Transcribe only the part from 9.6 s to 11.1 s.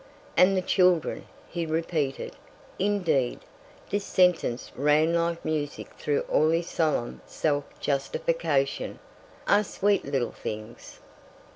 sweet little things!"